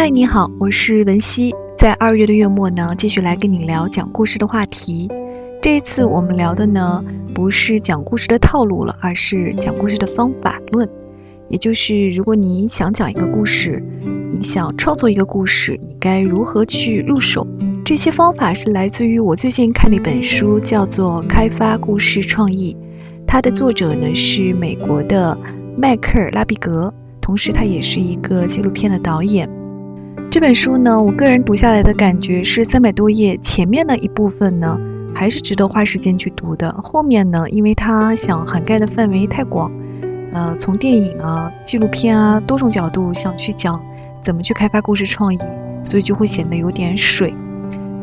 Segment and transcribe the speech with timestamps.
[0.00, 1.52] 嗨，你好，我是文熙。
[1.76, 5.10] 在二月的月末呢，继续来跟你聊讲故事的话题。
[5.60, 7.02] 这一次我们聊的呢，
[7.34, 10.88] 不是讲故事的套路了，而是讲故事的方法论。
[11.48, 13.82] 也就是，如果你想讲一个故事，
[14.30, 17.44] 你想创作一个故事，你该如何去入手？
[17.84, 22.76] 这些方法是来自于我最近看的一本书，叫做《开发故事创意》。
[23.26, 25.36] 它的作者呢是美国的
[25.76, 29.50] 迈克尔·拉比格，同时他也是一个纪录片的导演。
[30.30, 34.78] 这本书呢，我个人读下来的感觉是三百多页，前面的一部分呢
[35.14, 36.70] 还是值得花时间去读的。
[36.84, 39.72] 后面呢，因为它想涵盖的范围太广，
[40.34, 43.82] 呃，从电影啊、纪录片啊多种角度想去讲
[44.20, 45.38] 怎么去开发故事创意，
[45.82, 47.32] 所以就会显得有点水。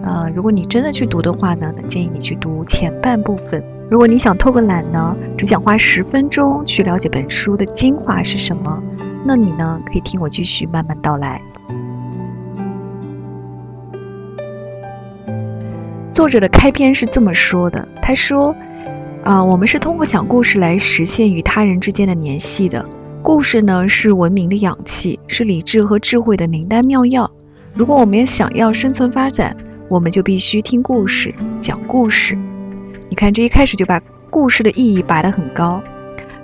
[0.02, 3.64] 呃，如果你真的去读的话呢，那建议你去读前半部分。
[3.88, 8.82] 如果你想偷个懒呢，只想花十分钟去了解本书的精华是什么，
[9.24, 11.40] 那你呢可以听我继续慢慢道来。
[16.16, 18.56] 作者的开篇是这么说的：“他说，
[19.26, 22.86] 啊，我们是通过讲故事来实现与他人之间的联系的。
[23.22, 27.30] 故事呢，是文明的氧气，是理智和智慧的灵丹妙药。
[27.74, 29.54] 如果我们也想要生存发展，
[29.90, 32.38] 我们就必须听故事，讲故事。
[33.10, 34.00] 你看，这一开始就把
[34.30, 35.84] 故事的意义拔得很高。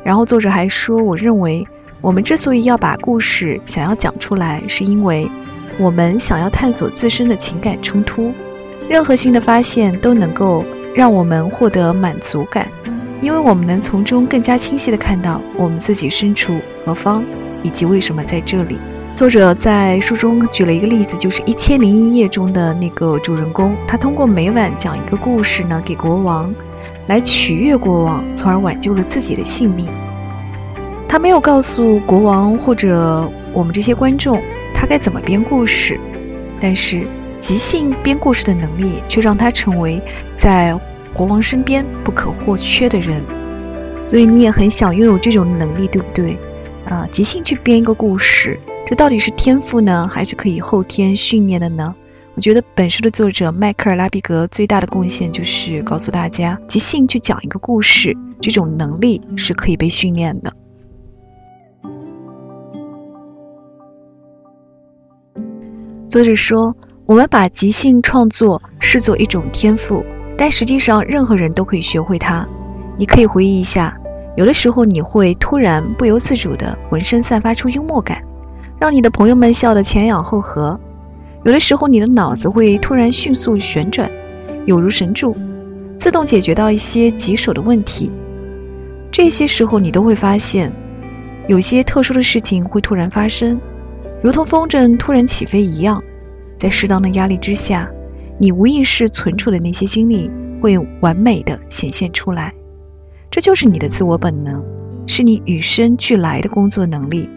[0.03, 1.65] 然后作者还说，我认为
[2.01, 5.31] 我们之所以要把故事想要讲出来，是因为
[5.79, 8.33] 我们想要探索自身的情感冲突。”
[8.89, 12.67] 任何新的发现都能够让我们获得满足感，
[13.21, 17.23] 因为我们能从中更加清晰地看到我们自己身处何方，
[17.63, 18.77] 以及为什么在这里。
[19.15, 26.53] 作者在书中举了一个例子，就是《一千零一夜》中的那个主人公，他通过每晚讲一个故事呢给国王，
[27.07, 29.87] 来取悦国王，从而挽救了自己的性命。
[31.07, 34.41] 他没有告诉国王或者我们这些观众
[34.73, 35.97] 他该怎么编故事，
[36.59, 37.07] 但是。
[37.41, 39.99] 即兴编故事的能力，却让他成为
[40.37, 40.79] 在
[41.11, 43.19] 国王身边不可或缺的人。
[43.99, 46.37] 所以你也很想拥有这种能力，对不对？
[46.85, 51.95] 啊，即兴去编一个故事，这到底是天赋呢，还是可以后天训练的呢？
[52.35, 60.53] 我觉得本书的作者迈克尔·拉比格最大的贡献就是告诉大家，即兴去讲一个故事，这种能力是可以被训练的。
[66.07, 66.75] 作者说。
[67.05, 70.03] 我们把即兴创作视作一种天赋，
[70.37, 72.47] 但实际上任何人都可以学会它。
[72.97, 73.97] 你可以回忆一下，
[74.37, 78.21] 有的时候你会突然不由自主地浑身散发出幽默感，
[78.79, 80.79] 让你的朋友们笑得前仰后合；
[81.43, 84.09] 有的时候你的脑子会突然迅速旋转，
[84.65, 85.35] 有如神助，
[85.99, 88.11] 自动解决到一些棘手的问题。
[89.11, 90.71] 这些时候你都会发现，
[91.47, 93.59] 有些特殊的事情会突然发生，
[94.21, 96.01] 如同风筝突然起飞一样。
[96.61, 97.91] 在适当的压力之下，
[98.37, 100.29] 你无意识存储的那些经历
[100.61, 102.53] 会完美的显现出来。
[103.31, 104.63] 这就是你的自我本能，
[105.07, 107.27] 是你与生俱来的工作能力。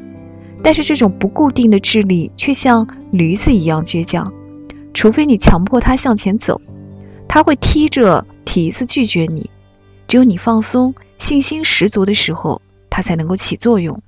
[0.62, 4.30] 但是这种不固定的智力却像驴子一样倔强，
[4.92, 6.60] 除非你强迫它向前走，
[7.26, 9.48] 它会踢着蹄子拒绝你。
[10.06, 12.60] 只有你放松、信心十足的时候，
[12.90, 13.98] 它才能够起作用。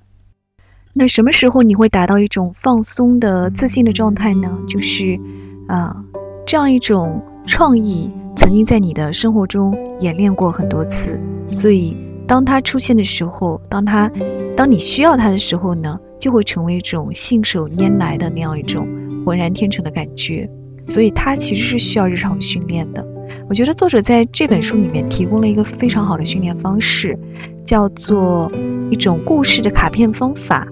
[0.98, 4.58] 那什么时候你会达到一种放松的自信的状态呢？
[4.66, 5.20] 就是，
[5.68, 5.94] 啊，
[6.46, 11.20] 这样一种创意曾经在你的生活中演练过很多次，
[11.50, 11.94] 所以
[12.26, 14.10] 当它出现的时候，当它，
[14.56, 18.88] 当你需要它的时候呢，就会成为一种信手拈来的那样一种
[19.26, 20.48] 浑然天成的感觉。
[20.88, 23.06] 所以它其实是需要日常训练的。
[23.50, 27.18] 我觉得作者在这本书里面提供了一个非常好的训练方式，
[27.66, 28.50] 叫做
[28.90, 30.66] 一种故事的卡片方法。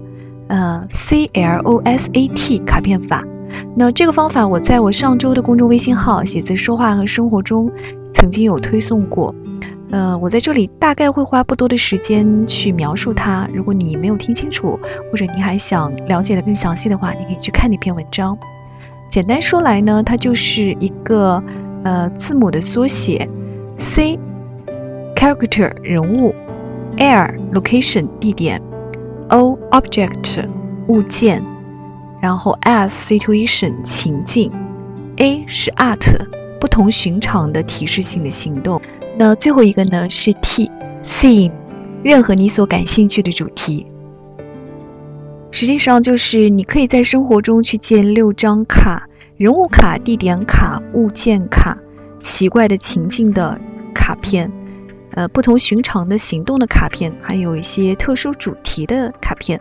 [0.47, 3.23] 呃，C L O S A T 卡片法。
[3.75, 7.71] 那这个方法我在我上周的公众微信号“写字说话和生活”中
[8.13, 9.33] 曾经有推送过。
[9.91, 13.47] 呃，我在这里大概会花不多的时间去描述它。
[13.53, 14.77] 如果你没有听清楚，
[15.11, 18.37] 或者你还想了解的更详细的话，你可以去看那篇文章。
[19.09, 21.41] 简单说来呢，它就是一个
[21.83, 23.29] 呃字母的缩写
[23.77, 24.19] ：C
[25.15, 26.33] character 人物
[26.97, 28.61] ，Air location 地点。
[29.29, 30.47] O object
[30.87, 31.43] 物件，
[32.21, 34.51] 然后 S situation 情境
[35.17, 35.99] ，A 是 art
[36.59, 38.79] 不同寻常的提示性的行动。
[39.17, 40.69] 那最后一个呢是 T
[41.01, 41.51] theme
[42.03, 43.87] 任何你所感兴趣的主题。
[45.51, 49.07] 实际上就是你可以在生活中去建六张卡：
[49.37, 51.77] 人物卡、地点卡、物件卡、
[52.19, 53.57] 奇怪的情境的
[53.93, 54.51] 卡片。
[55.15, 59.59] 呃，不同寻常的行动的卡片，还有一些特殊主题的卡片。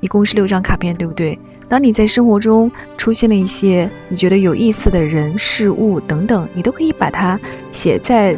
[0.00, 1.38] 一共是六张卡片，对不对？
[1.68, 7.40] 当你在生活中出现了一些你觉得有意思的人、事物等等，你都可以把它
[7.72, 8.36] 写在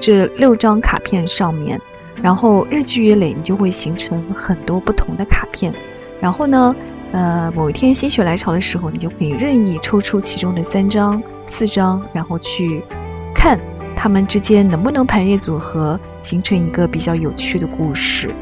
[0.00, 1.80] 这六张卡片上面，
[2.22, 5.74] 然后日积月累，你就会形成很多不同的卡片。
[6.20, 6.74] 然后呢，
[7.10, 12.82] 呃，某一天心血来潮的时候，你就可以任意抽出其中的三张、四张，然后去
[13.34, 13.58] 看
[14.00, 18.32] 他们之间能不能排列组合，形成一个比较有趣的故事。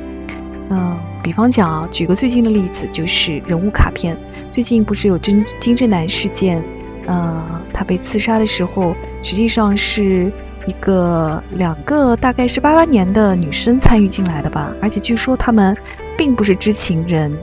[0.68, 4.14] 嗯，比方讲啊，举个最近的例子，就是人物卡片。
[4.52, 6.62] 最近不是有金金正男事件？
[7.06, 7.42] 呃，
[7.72, 10.30] 他被刺杀的时候，实际上是
[10.66, 14.70] 一个两个大概是八八年的女生参与进来的吧。
[14.82, 15.74] 而且据说他们
[16.18, 17.34] 并不是知情人，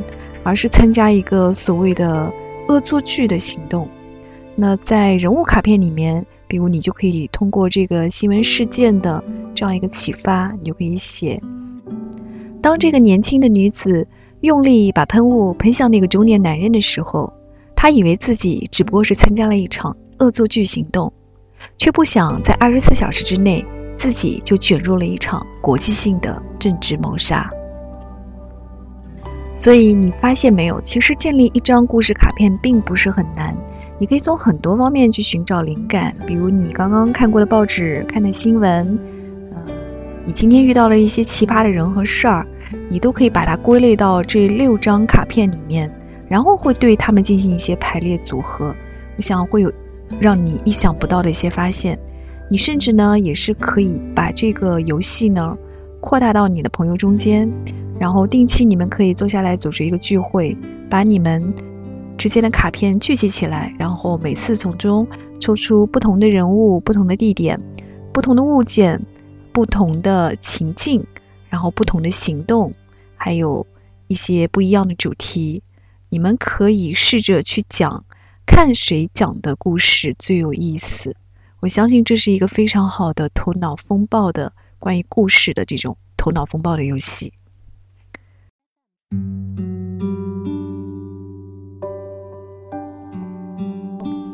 [0.43, 2.31] 而是参加一个所谓的
[2.67, 3.89] 恶作剧的行动。
[4.55, 6.23] 那在人物卡片里面，
[6.53, 9.23] 比如你就可以通过这个新闻事件的
[9.55, 11.41] 这样一个启发，你就可以写。
[12.61, 14.07] 当这个年轻的女子
[14.41, 17.33] 用力把喷雾喷向那个中年男人的时候，
[17.75, 21.11] 她以为自己只不过是参加了一场恶作剧行动，
[21.75, 23.65] 却不想在二十四小时之内
[23.97, 27.49] 自己就卷入了一场国际性的政治谋杀。
[29.55, 30.79] 所以你发现没有？
[30.81, 33.57] 其实建立一张故事卡片并不是很难，
[33.99, 38.99] 你可以从很多方面去寻找灵感，比如你刚刚看过的报纸、看的新闻，
[39.51, 39.61] 呃，
[40.25, 42.47] 你今天遇到了一些奇葩的人和事儿。
[42.89, 45.93] 你都可以把它归类到这六张卡片里面，
[46.27, 48.75] 然后会对它们进行一些排列组合。
[49.15, 49.71] 我想会有
[50.19, 51.99] 让你意想不到的一些发现。
[52.49, 55.55] 你甚至呢也是可以把这个游戏呢
[55.99, 57.47] 扩大到你的朋友中间，
[57.99, 60.57] 然后定期你们可以坐下来组织一个聚会，
[60.89, 61.53] 把你们
[62.23, 65.05] 之间的卡片聚集起来，然后每次从中
[65.41, 67.59] 抽出不同的人物、不同的地点、
[68.13, 69.05] 不同的物件、
[69.51, 71.05] 不同的情境。
[71.49, 72.73] 然后不同的行动，
[73.17, 73.67] 还有
[74.07, 75.63] 一些不一样的主题，
[76.07, 78.05] 你们可以试着去讲，
[78.45, 81.17] 看谁讲的故事最有意思。
[81.59, 87.33] 我相信这是一个非常好的头脑风暴的关于故事的这种头脑风暴的游戏。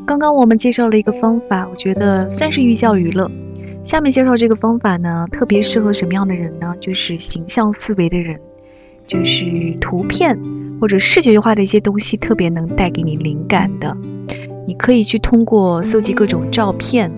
[0.10, 3.30] 刚刚我们介绍了一个方法，我觉得算是寓教于乐。
[3.84, 6.74] 下面介绍这个方法呢，特别适合什么样的人呢？
[6.80, 8.36] 就是形象思维的人，
[9.06, 9.46] 就是
[9.80, 10.36] 图片
[10.82, 13.96] 或者视觉化的一些东西特别能带给你灵感的。
[14.66, 17.12] 你可以去通过搜集各种照片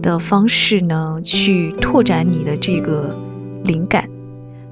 [0.00, 3.14] 的方式呢，去拓展你的这个
[3.62, 4.08] 灵感。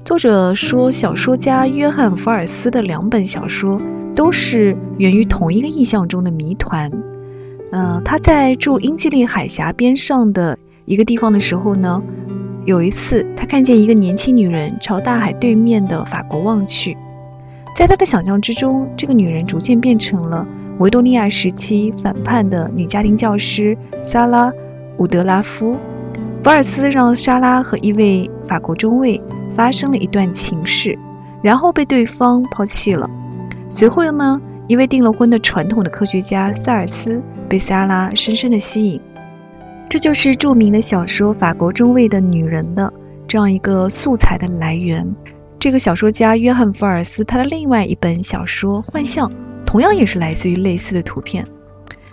[0.03, 3.79] 作者说，小说家约翰·福尔斯的两本小说
[4.15, 6.91] 都是源于同一个印象中的谜团。
[7.71, 10.57] 嗯，他在住英吉利海峡边上的。
[10.85, 12.01] 一个地方的时候呢，
[12.65, 16.97] 有一次他看见一个年轻女人朝大海对面的法国望去，
[17.75, 20.43] 在他的想象之中，这个女人逐渐变成了
[20.79, 24.49] 维多利亚时期反叛的女家庭教师萨拉·
[24.97, 25.75] 伍德拉夫。
[26.43, 29.21] 福尔斯让莎拉和一位法国中尉
[29.55, 30.97] 发生了一段情事，
[31.43, 33.07] 然后被对方抛弃了。
[33.69, 39.01] 随后呢，一位订了婚的传统的科学家塞尔斯被莎拉深深的吸引。
[39.89, 42.93] 这就是著名的小说《法国中尉的女人》的
[43.27, 45.11] 这样一个素材的来源。
[45.57, 49.27] 这个小说家约翰·福尔斯，他的另外一本小说《幻象》，
[49.65, 51.43] 同样也是来自于类似的图片。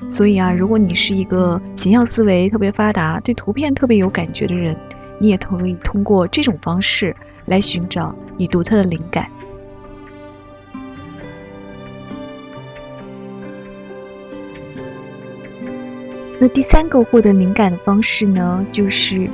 [0.09, 4.75] 所以啊，如果你是一个形象思维特别发达、对图片特别有感觉的人，
[5.21, 9.31] 你也可以通过这种方式来寻找你独特的灵感。
[16.39, 19.31] 那第三个获得灵感的方式呢，就是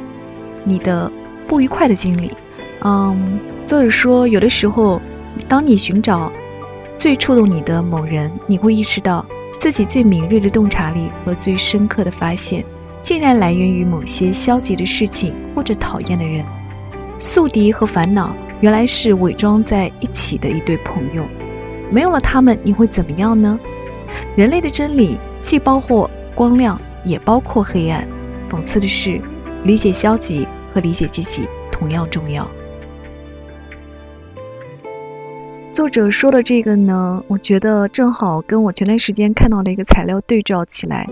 [0.65, 1.11] 你的
[1.49, 2.31] 不愉快的经历。
[2.85, 5.03] 嗯，作者说，有的时候，
[5.49, 6.31] 当你寻找
[6.97, 9.27] 最触动你的某人，你会意识到
[9.59, 12.65] 自己最敏锐的洞察力和最深刻的发现，
[13.03, 16.45] 竟然来源于某些消极的事情或者讨厌的人。
[17.19, 21.25] 宿敌和烦恼原来是伪装在一起的一对朋友，
[21.91, 23.59] 没有了他们，你会怎么样呢？
[24.37, 26.81] 人类的真理既包括光亮。
[27.05, 28.07] 也包括黑暗。
[28.51, 29.21] 讽刺的是，
[29.65, 32.51] 理解消极和理解积极同样重要。
[35.73, 41.09] 作者说的这个呢，我觉得正好跟我前段时间看到的一个材料对照起来，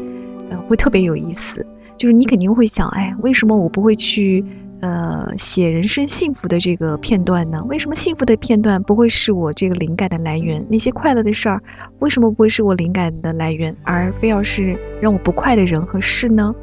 [0.50, 1.66] 呃，会特别有意思。
[1.96, 4.44] 就是你肯定会想，哎，为什么我不会去？
[4.80, 7.62] 呃，写人生幸福的这个片段呢？
[7.68, 10.64] 为什么幸福的片段不会是我这个灵感的来源？
[10.70, 11.62] 那些快乐的事儿，
[11.98, 16.54] 为什么不会是我灵感的来源，而非要是让我不快的人和事呢？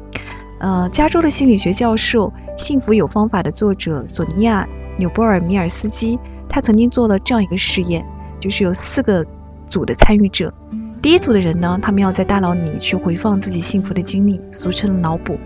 [0.58, 4.64] 呃，加州的心理学教授、幸福有方法的作者索尼娅·
[4.98, 8.04] 纽波尔米尔斯基，他曾经做了这样一个实验，
[8.40, 9.24] 就是有四个
[9.68, 10.52] 组的参与者。
[11.00, 15.38] 第一组的人呢，他们要在大脑里去回放自己幸福的经历，俗称脑补。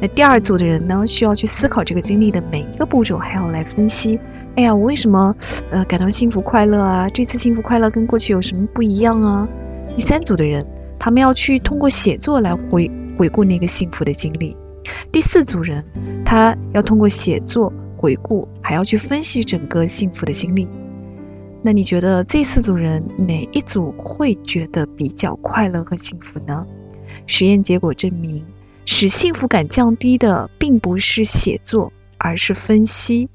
[0.00, 4.18] 那第二组的人呢，需要去思考这个经历的每一个步骤，还要来分析。
[4.56, 5.34] 哎呀，我为什么
[5.70, 7.08] 呃感到幸福快乐啊？
[7.08, 9.48] 这次幸福快乐跟过去有什么不一样啊？
[9.96, 10.66] 第三组的人，
[10.98, 14.56] 他们要去通过写作来回回顾那个幸福的经历。
[15.12, 15.84] 第四组人，
[16.24, 20.68] 他要通过写作回顾，还要去分析整个幸福的经历。
[21.62, 26.66] 那你觉得这四组人哪一组会觉得比较快乐和幸福呢？
[27.26, 28.42] 实验结果证明，
[28.92, 33.28] 使幸福感降低的并不是写作，而是分析。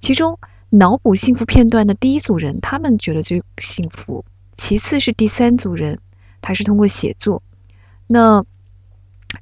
[0.00, 0.36] 其中，
[0.70, 4.24] 脑补幸福片段的第一组人，他们觉得最幸福；
[4.56, 6.00] 其次是第三组人，
[6.42, 7.40] 他是通过写作。
[8.08, 8.44] 那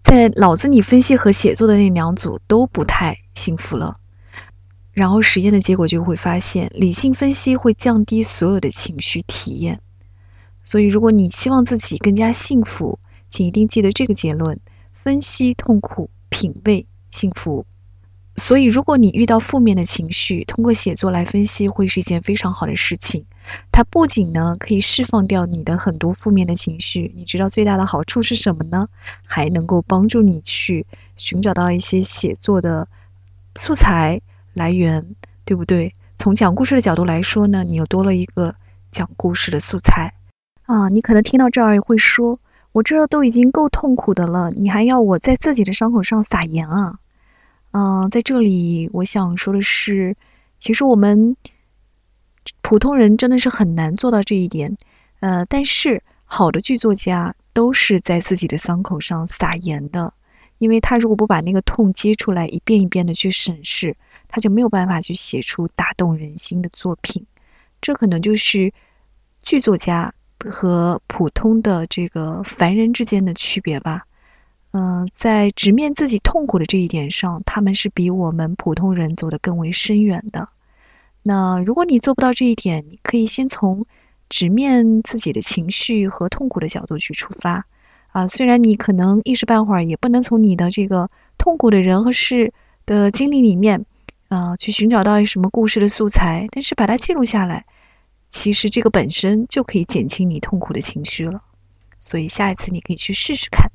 [0.05, 3.97] 在脑子里分析和写作的那两组都不太幸福了。
[4.93, 9.81] 然后实验的结果就会发现，理性分析会降低所有的情绪体验。
[10.63, 12.99] 所以，如果你希望自己更加幸福，
[13.31, 14.61] 请一定记得这个结论：
[15.03, 17.67] 分析痛苦，品味幸福。
[18.37, 23.27] 所以，如果你遇到负面的情绪，通过写作来分析，会是一件非常好的事情。
[23.73, 28.89] 它不仅呢可以释放掉你的很多负面的情绪，你知道最大的好处是什么呢？
[29.25, 32.87] 还能够帮助你去寻找到一些写作的
[33.57, 34.21] 素材。
[34.55, 35.93] 来源对不对？
[36.17, 38.55] 从讲故事的角度来说呢，你又多了一个
[38.93, 40.15] 讲故事的素材
[40.67, 40.89] 啊！
[40.89, 42.39] 你可能听到这儿会说
[42.73, 46.99] ：“我这都已经够痛苦的了，你还要我在自己的伤口上撒盐啊？”
[47.73, 50.17] 嗯，在这里我想说的是，
[50.59, 51.37] 其实我们
[52.61, 54.77] 普通人真的是很难做到这一点。
[55.21, 60.13] 呃，但是好的剧作家都是在自己的伤口上撒盐的，
[60.59, 63.97] 因为他如果不把那个痛揭出来，一遍一遍的去审视。
[64.35, 67.27] 他就没有办法去写出打动人心的作品，
[67.83, 68.73] 这可能就是
[69.43, 70.15] 剧作家
[70.51, 74.03] 和普通的这个凡人之间的区别吧。
[74.73, 80.49] 嗯，在直面自己痛苦的这一点上，他们是比我们普通人走得更为深远的。
[81.23, 83.85] 那如果你做不到这一点，你可以先从
[84.29, 87.67] 直面自己的情绪和痛苦的角度去出发。
[88.13, 92.53] 啊，虽然你可能一时半会儿也不能从你的这个痛苦的人和事
[92.87, 93.85] 的经历里面。
[94.29, 97.63] 啊，去寻找到什么故事的素材，但是把它记录下来，
[98.33, 101.43] 其实这个本身就可以减轻你痛苦的情绪了。
[102.01, 103.71] 所以下一次你可以去试试看。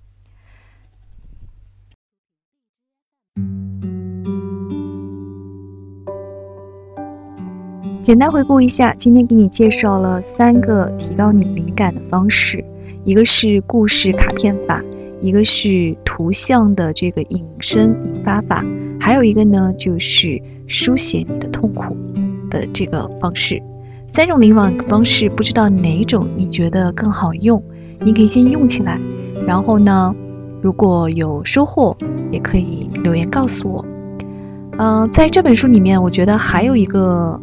[8.01, 12.65] 简单回顾一下，今天给你介绍了三个提高你灵感的方式，
[13.05, 14.83] 一个是故事卡片法，
[15.21, 18.65] 一个是图像的这个引申引发法。
[18.99, 21.95] 还有一个呢，就是书写你的痛苦
[22.49, 23.61] 的这个方式。
[24.09, 27.61] 三种灵感方式，不知道哪种你觉得更好用？
[27.99, 28.99] 你可以先用起来，
[29.45, 30.15] 然后呢，
[30.61, 31.95] 如果有收获，
[32.31, 33.85] 也可以留言告诉我。
[34.77, 37.39] 嗯，在这本书里面，我觉得还有一个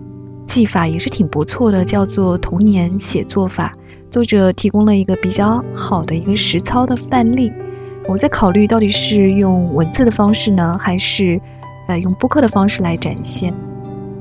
[0.46, 3.72] 技法也是挺不错的，叫做童年写作法。
[4.10, 7.52] 作者提供了一个比较好的一个实操的范例。
[8.08, 11.40] 我在考虑到底是用文字的方式呢，还是，
[11.88, 13.52] 呃，用播客的方式来展现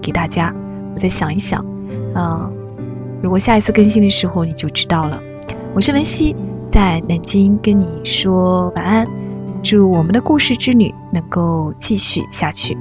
[0.02, 0.54] 给大家。
[0.94, 1.64] 我再想一想，
[2.15, 2.51] 嗯，
[3.22, 5.22] 如果下一次更新的时候你就知道了。
[5.74, 6.36] 我是文熙，
[6.72, 9.08] 在南京跟你说晚安，
[9.63, 12.77] 祝我们的故事之旅能够继续下去。